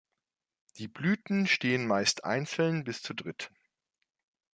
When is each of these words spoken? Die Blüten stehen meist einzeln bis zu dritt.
Die 0.77 0.87
Blüten 0.87 1.45
stehen 1.45 1.85
meist 1.85 2.23
einzeln 2.23 2.83
bis 2.83 3.03
zu 3.03 3.13
dritt. 3.13 3.51